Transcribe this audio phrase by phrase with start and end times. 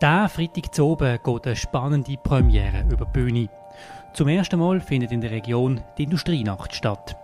[0.00, 3.48] Diesen Freitag zu oben geht eine spannende Premiere über die Bühne.
[4.12, 7.16] Zum ersten Mal findet in der Region die Industrienacht statt.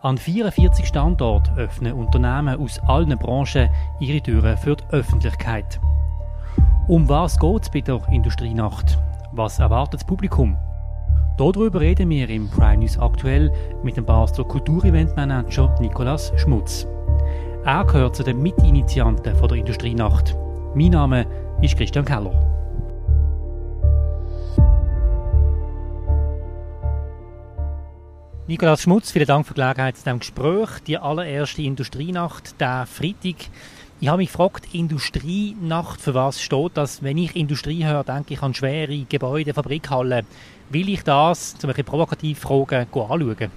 [0.00, 3.68] An 44 Standorten öffnen Unternehmen aus allen Branchen
[4.00, 5.78] ihre Türen für die Öffentlichkeit.
[6.88, 8.98] Um was geht es bei der Industrienacht?
[9.32, 10.56] Was erwartet das Publikum?
[11.36, 13.52] Darüber reden wir im Prime News aktuell
[13.82, 16.86] mit dem Basler Kultureventmanager Nicolas Schmutz.
[17.66, 20.34] Er gehört zu den Mitinitianten der Industrienacht.
[20.74, 21.45] Mein Name ist
[21.76, 22.32] Christian Keller.
[28.46, 30.68] Nikolaus Schmutz, vielen Dank für die Gelegenheit zu diesem Gespräch.
[30.86, 33.48] Die allererste Industrienacht, der Freitag.
[34.00, 37.02] Ich habe mich gefragt, Industrienacht, für was steht das?
[37.02, 40.26] Wenn ich Industrie höre, denke ich an schwere Gebäude, Fabrikhallen.
[40.70, 43.50] Will ich das, zum Beispiel provokativ fragen, anschauen?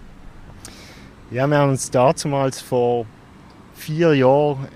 [1.31, 3.05] Ja, wir haben uns damals vor
[3.75, 4.67] vier Jahren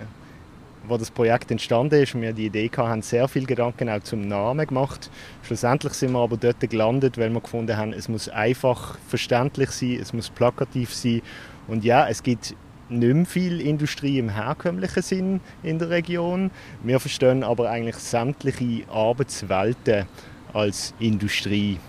[0.88, 4.02] wo das Projekt entstanden ist und wir die Idee hatten, haben sehr viel Gedanken auch
[4.02, 5.10] zum Namen gemacht.
[5.44, 9.98] Schlussendlich sind wir aber dort gelandet, weil wir gefunden haben, es muss einfach verständlich sein,
[10.02, 11.22] es muss plakativ sein
[11.68, 12.55] und ja, es gibt
[12.90, 16.52] nicht mehr viel Industrie im herkömmlichen Sinn in der Region.
[16.84, 20.05] Wir verstehen aber eigentlich sämtliche Arbeitswelten
[20.54, 21.79] als Industrie,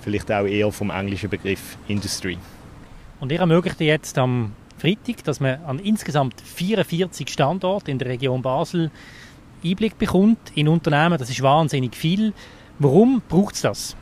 [0.00, 2.38] vielleicht auch eher vom englischen Begriff Industry.
[3.20, 8.42] Und ihr ermöglicht jetzt am Freitag, dass man an insgesamt 44 Standorten in der Region
[8.42, 8.90] Basel
[9.64, 11.16] Einblick bekommt in Unternehmen.
[11.18, 12.32] Das ist wahnsinnig viel.
[12.78, 13.96] Warum braucht es das?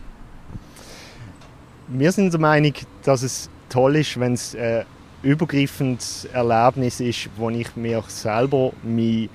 [1.88, 2.72] Wir sind der Meinung,
[3.04, 4.84] dass es toll ist, wenn es ein
[5.22, 9.28] übergreifendes Erlebnis ist, wo ich mir selber meinen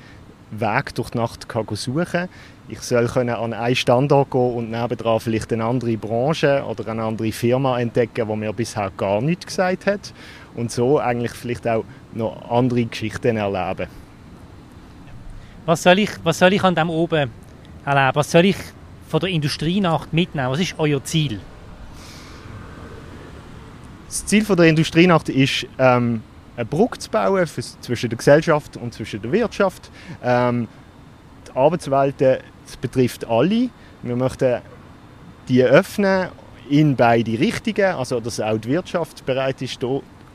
[0.52, 2.30] Weg durch die Nacht kann suchen kann.
[2.68, 7.04] Ich soll können an einen Standort gehen und nebenan vielleicht eine andere Branche oder eine
[7.04, 10.14] andere Firma entdecken, die mir bisher gar nichts gesagt hat
[10.58, 13.88] und so eigentlich vielleicht auch noch andere Geschichten erleben.
[15.66, 17.30] Was soll ich, was soll ich an dem oben
[17.86, 18.16] erleben?
[18.16, 18.58] Was soll ich
[19.08, 20.52] von der Industrienacht mitnehmen?
[20.52, 21.40] Was ist euer Ziel?
[24.08, 26.22] Das Ziel von der Industrienacht ist, ähm,
[26.56, 29.92] eine Brücke zu bauen zwischen der Gesellschaft und zwischen der Wirtschaft.
[30.24, 30.68] Ähm,
[31.48, 33.70] die Arbeitswelten das betrifft alle.
[34.04, 34.62] Wir möchten
[35.48, 36.30] die öffnen
[36.70, 39.82] in beide Richtungen, also dass auch die Wirtschaft bereit ist,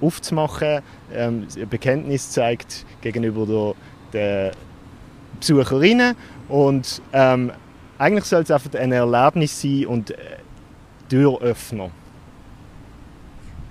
[0.03, 0.81] aufzumachen,
[1.15, 3.75] ähm, ein Bekenntnis zeigt gegenüber der,
[4.13, 4.53] der
[5.39, 6.15] Besucherinnen
[6.49, 7.53] und ähm,
[7.99, 10.17] eigentlich soll es einfach ein Erlebnis sein und äh,
[11.09, 11.91] Türöffner.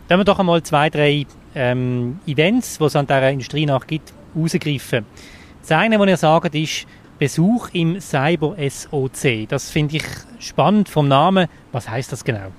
[0.08, 1.26] Dann wir doch einmal zwei, drei
[1.56, 5.06] ähm, Events, die es an dieser Industrie nach gibt, rausgreifen.
[5.62, 6.86] Das eine, was ihr sagt, ist
[7.20, 9.48] Besuch im Cyber SOC.
[9.48, 10.04] Das finde ich
[10.40, 11.48] spannend vom Namen.
[11.72, 12.52] Was heißt das genau?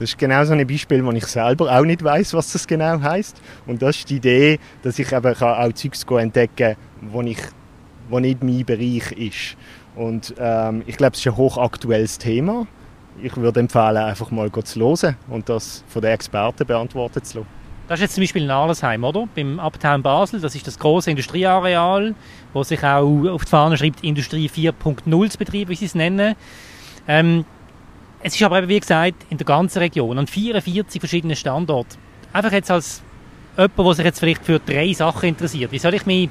[0.00, 3.02] Das ist genau so ein Beispiel, wo ich selber auch nicht weiß, was das genau
[3.02, 3.38] heißt.
[3.66, 7.36] Und das ist die Idee, dass ich eben auch Zeugs entdecken kann, wo, ich,
[8.08, 9.58] wo nicht mein Bereich ist.
[9.94, 12.66] Und ähm, ich glaube, es ist ein hochaktuelles Thema.
[13.22, 17.48] Ich würde empfehlen, einfach mal zu hören und das von den Experten beantworten zu lassen.
[17.86, 19.28] Das ist jetzt zum Beispiel in Arlesheim, oder?
[19.34, 20.40] Beim Uptown Basel.
[20.40, 22.14] Das ist das große Industrieareal,
[22.54, 26.36] wo sich auch auf die Fahne schreibt, Industrie 4.0 zu betreiben, wie sie es nennen.
[27.06, 27.44] Ähm,
[28.22, 31.96] es ist aber eben, wie gesagt, in der ganzen Region, an 44 verschiedenen Standorten.
[32.32, 33.02] Einfach jetzt als
[33.56, 35.72] jemand, der sich jetzt vielleicht für drei Sachen interessiert.
[35.72, 36.28] Wie soll ich mich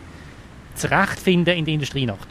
[0.75, 2.28] zurechtfinden in der Industrienacht?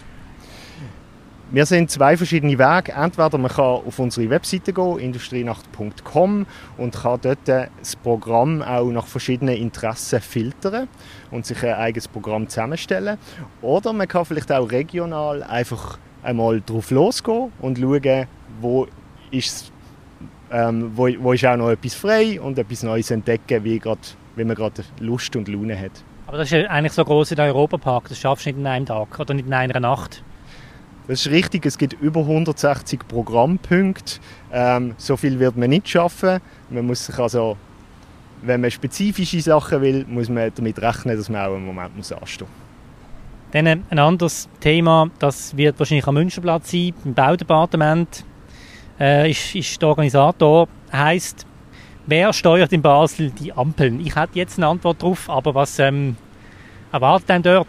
[1.50, 2.92] Wir sehen zwei verschiedene Wege.
[2.92, 9.06] Entweder man kann auf unsere Webseite gehen, industrienacht.com und kann dort das Programm auch nach
[9.06, 10.88] verschiedenen Interessen filtern
[11.30, 13.16] und sich ein eigenes Programm zusammenstellen.
[13.62, 18.26] Oder man kann vielleicht auch regional einfach einmal drauf losgehen und schauen,
[18.60, 18.86] wo
[19.30, 19.72] ist,
[20.50, 24.44] ähm, wo, wo ist auch noch etwas frei und etwas Neues entdecken, wie, grad, wie
[24.44, 25.92] man gerade Lust und Laune hat.
[26.26, 28.66] Aber das ist ja eigentlich so groß wie der Europapark, das schaffst du nicht in
[28.66, 30.22] einem Tag oder nicht in einer Nacht.
[31.06, 34.20] Das ist richtig, es gibt über 160 Programmpunkte.
[34.52, 36.40] Ähm, so viel wird man nicht schaffen.
[36.68, 37.56] Man muss sich also,
[38.42, 42.12] wenn man spezifische Sachen will, muss man damit rechnen, dass man auch einen Moment muss
[42.12, 42.68] anstehen muss.
[43.52, 48.22] Dann ein anderes Thema, das wird wahrscheinlich am Münsterplatz sein, im Baudepartement
[49.00, 51.46] äh, ist, ist der Organisator, heißt,
[52.06, 54.00] wer steuert in Basel die Ampeln?
[54.00, 56.16] Ich hätte jetzt eine Antwort darauf, aber was ähm,
[56.92, 57.68] erwartet denn dort?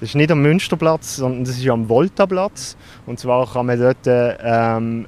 [0.00, 2.76] Das ist nicht am Münsterplatz, sondern das ist am Voltaplatz.
[3.06, 5.06] Und zwar kann man dort ähm,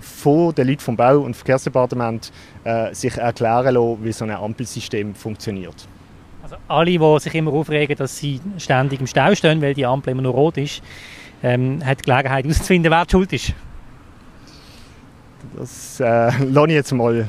[0.00, 2.32] von den Leuten vom Bau- und Verkehrsdepartement
[2.64, 5.88] äh, sich erklären lassen, wie so ein Ampelsystem funktioniert.
[6.42, 10.10] Also alle, die sich immer aufregen, dass sie ständig im Stau stehen, weil die Ampel
[10.10, 10.82] immer nur rot ist,
[11.42, 13.54] ähm, hat die Gelegenheit herauszufinden, wer schuld ist.
[15.56, 17.28] Das äh, lasse ich jetzt mal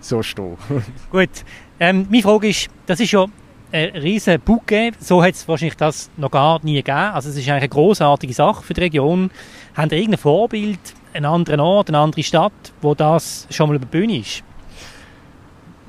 [0.00, 0.56] so stehen.
[1.10, 1.30] Gut.
[1.78, 3.26] Ähm, meine Frage ist, das ist ja
[3.72, 4.92] ein riesen Bouquet.
[5.00, 6.96] So hat es wahrscheinlich das noch gar nie gegeben.
[6.96, 9.30] Also es ist eigentlich eine großartige Sache für die Region.
[9.74, 10.80] Haben ihr irgendein Vorbild,
[11.12, 14.42] einen anderen Ort, eine andere Stadt, wo das schon mal über die Bühne ist?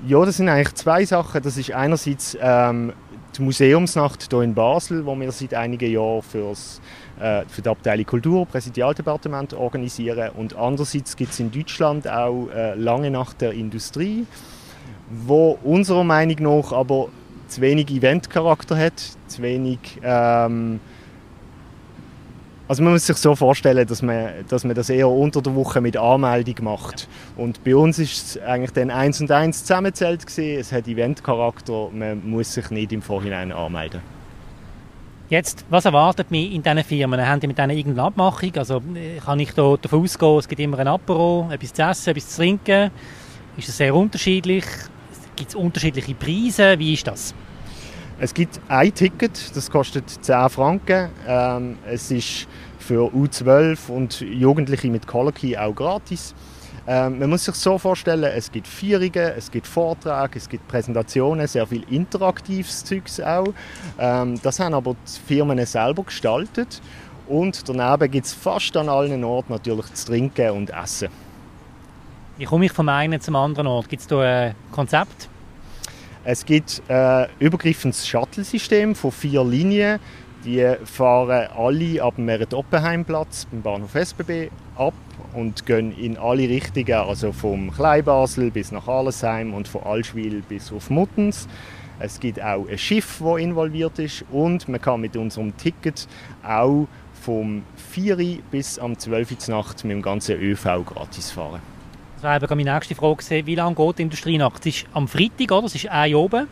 [0.08, 1.42] Ja, das sind eigentlich zwei Sachen.
[1.44, 2.94] Das ist einerseits ähm,
[3.38, 6.82] die Museumsnacht hier in Basel, wo wir seit einigen Jahren für's,
[7.48, 10.32] für die Abteilung Kultur, Präsidialdepartement organisieren.
[10.36, 14.26] Und andererseits gibt es in Deutschland auch äh, lange Nacht der Industrie,
[15.10, 17.10] wo unserer Meinung nach aber
[17.48, 20.80] zu wenig Eventcharakter hat, zu wenig ähm,
[22.72, 25.82] also man muss sich so vorstellen, dass man, dass man das eher unter der Woche
[25.82, 27.10] mit Anmeldung macht.
[27.36, 30.58] Und bei uns ist es eigentlich dann eins und eins zusammenzählt gewesen.
[30.58, 34.00] Es hat Eventcharakter, man muss sich nicht im Vorhinein anmelden.
[35.32, 37.26] Jetzt, was erwartet mich in diesen Firmen?
[37.26, 38.52] Haben die mit denen irgendeine Abmachung?
[38.58, 38.82] Also
[39.24, 42.42] kann ich da davon ausgehen, es gibt immer ein Apero, etwas zu essen, etwas zu
[42.42, 42.92] trinken?
[43.56, 44.66] Ist es sehr unterschiedlich?
[45.38, 46.78] Gibt es unterschiedliche Preise?
[46.78, 47.34] Wie ist das?
[48.20, 51.08] Es gibt ein Ticket, das kostet 10 Franken.
[51.26, 52.46] Ähm, es ist
[52.78, 56.36] für U12 und Jugendliche mit Color Key auch gratis.
[56.88, 61.48] Ähm, man muss sich so vorstellen, es gibt Vierungen, es gibt Vorträge, es gibt Präsentationen,
[61.48, 63.54] sehr viel interaktives Zeugs auch.
[64.00, 66.82] Ähm, das haben aber die Firmen selber gestaltet.
[67.28, 71.10] Und daneben gibt es fast an allen Orten natürlich zu trinken und essen.
[72.38, 73.88] Wie komme ich vom einen zum anderen Ort?
[73.88, 75.30] Gibt es da ein Konzept?
[76.24, 80.00] Es gibt ein übergreifendes Shuttle-System von vier Linien.
[80.44, 84.96] Die fahren alle ab dem Merit-Oppenheim-Platz beim Bahnhof SBB ab
[85.36, 90.72] und gehen in alle Richtungen, also vom Kleinbasel bis nach Allesheim und von Allschwil bis
[90.72, 91.48] auf Muttens.
[92.00, 96.08] Es gibt auch ein Schiff, das involviert ist und man kann mit unserem Ticket
[96.44, 96.88] auch
[97.22, 97.62] vom
[97.92, 101.62] 4 bis am 12 Uhr Nacht mit dem ganzen ÖV gratis fahren.
[102.20, 104.66] Das wäre meine nächste Frage Wie lange geht die Industrienacht?
[104.66, 105.68] Es ist am Freitag, oder?
[105.68, 106.48] Es ist ein oben.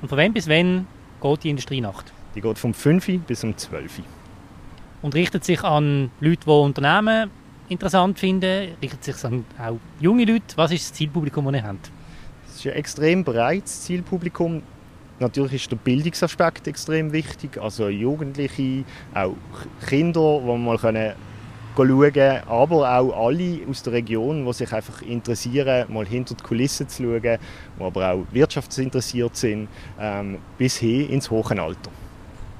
[0.00, 0.86] Und von wann bis wann
[1.20, 2.12] geht die Industrienacht?
[2.38, 4.00] Die geht vom 5 bis um 12
[5.02, 7.32] Und richtet sich an Leute, die Unternehmen
[7.68, 8.76] interessant finden?
[8.80, 10.56] Richtet sich an auch junge Leute?
[10.56, 11.90] Was ist das Zielpublikum, das ihr habt?
[12.46, 14.62] Es ist ein extrem breites Zielpublikum.
[15.18, 17.60] Natürlich ist der Bildungsaspekt extrem wichtig.
[17.60, 18.84] Also Jugendliche,
[19.14, 19.34] auch
[19.88, 21.14] Kinder, die mal können
[21.74, 26.88] schauen, aber auch alle aus der Region, die sich einfach interessieren, mal hinter die Kulissen
[26.88, 29.66] zu schauen, die aber auch wirtschaftsinteressiert sind,
[29.98, 31.90] ähm, bis hin ins hohe Alter.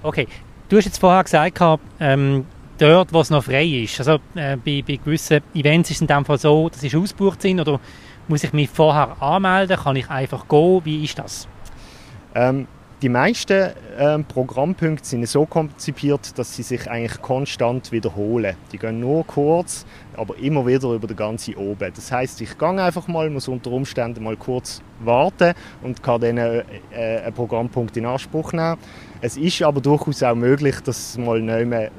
[0.03, 0.29] Okay,
[0.69, 1.61] du hast jetzt vorher gesagt,
[1.99, 2.47] ähm,
[2.79, 6.06] dort, wo es noch frei ist, also äh, bei, bei, gewissen Events ist es in
[6.06, 7.81] dem Fall so, dass es ausgebucht sind oder
[8.29, 11.49] muss ich mich vorher anmelden, kann ich einfach gehen, wie ist das?
[12.35, 12.69] Ähm,
[13.00, 18.56] die meisten ähm, Programmpunkte sind so konzipiert, dass sie sich eigentlich konstant wiederholen.
[18.73, 19.87] Die gehen nur kurz,
[20.17, 21.93] aber immer wieder über den ganzen oben.
[21.95, 26.39] Das heißt, ich gehe einfach mal, muss unter Umständen mal kurz warten und kann dann
[26.39, 28.79] äh, äh, einen Programmpunkt in Anspruch nehmen.
[29.21, 31.93] Es ist aber durchaus auch möglich, dass es mal nicht mehr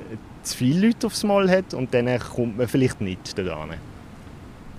[0.44, 3.78] zu viele Leute aufs Mal hat und dann kommt man vielleicht nicht dorthin.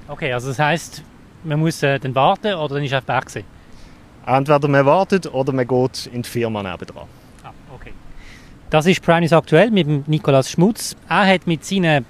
[0.06, 1.02] Okay, also das heißt,
[1.44, 3.44] man muss äh, dann warten oder dann ist einfach weg
[4.30, 7.08] Entweder man wartet oder man geht in die Firma nebenan.
[7.42, 7.92] Ah, okay.
[8.70, 10.94] Das ist Prime News aktuell mit Nikolaus Schmutz.
[11.08, 12.06] Er hat mit seinen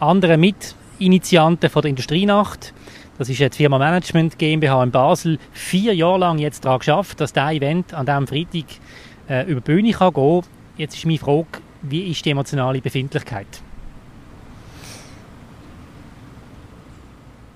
[0.00, 2.74] anderen Mitinitianten von der Industrienacht,
[3.18, 7.32] das ist die Firma Management GmbH in Basel, vier Jahre lang jetzt daran geschafft, dass
[7.32, 8.64] dieser Event an diesem Freitag
[9.28, 10.42] äh, über die Bühne kann gehen
[10.76, 11.46] Jetzt ist meine Frage,
[11.82, 13.62] wie ist die emotionale Befindlichkeit?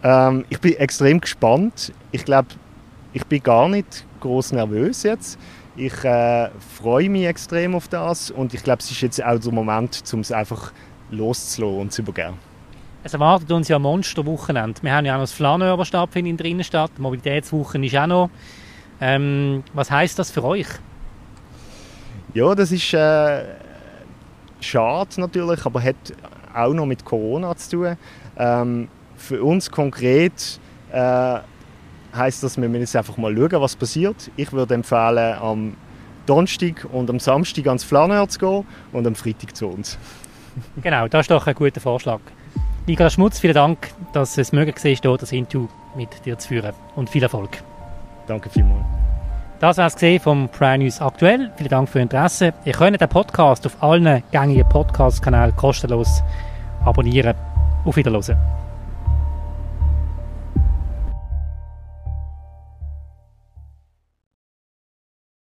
[0.04, 1.92] Ähm, ich bin extrem gespannt.
[2.12, 2.49] Ich glaube,
[3.14, 5.38] ich bin gar nicht groß nervös jetzt.
[5.76, 9.52] Ich äh, freue mich extrem auf das und ich glaube, es ist jetzt auch der
[9.52, 10.73] Moment, um es einfach
[11.11, 12.35] loszulassen und zu übergeben.
[13.02, 14.83] Es erwartet uns ja ein Monsterwochenende.
[14.83, 16.90] Wir haben ja auch noch das Flaneur, das stattfindet in der Innenstadt.
[16.97, 18.30] Die Mobilitätswoche ist auch noch.
[19.00, 20.66] Ähm, was heißt das für euch?
[22.33, 23.44] Ja, das ist äh,
[24.61, 25.97] schade natürlich, aber hat
[26.54, 27.97] auch noch mit Corona zu tun.
[28.37, 30.59] Ähm, für uns konkret
[30.90, 31.38] äh,
[32.14, 34.30] heißt das, wir müssen jetzt einfach mal schauen, was passiert.
[34.37, 35.76] Ich würde empfehlen, am
[36.26, 39.99] Donnerstag und am Samstag ans Flaneur zu gehen und am Freitag zu uns.
[40.83, 42.21] genau, das ist doch ein guter Vorschlag.
[42.87, 46.73] Nikolaus Schmutz, vielen Dank, dass es möglich war, hier das Interview mit dir zu führen.
[46.97, 47.50] Und viel Erfolg.
[48.26, 48.85] Danke vielmals.
[49.61, 51.50] Das war es vom Prime News aktuell.
[51.56, 52.52] Vielen Dank für Ihr Interesse.
[52.64, 56.23] Ihr könnt den Podcast auf allen gängigen Podcast-Kanälen kostenlos
[56.85, 57.35] abonnieren.
[57.85, 58.63] Auf Wiedersehen.